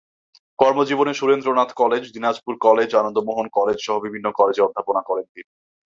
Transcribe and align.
কর্মজীবনে 0.59 1.13
Surendranath 1.13 1.69
college, 1.73 2.03
Dinajpur 2.13 2.53
college, 2.61 2.89
Anandamohan 2.95 3.47
কলেজসহ 3.51 3.95
বিভিন্ন 3.99 4.27
কলেজে 4.31 4.61
অধ্যাপনা 4.61 5.01
করেন 5.01 5.25
তিনি। 5.25 5.51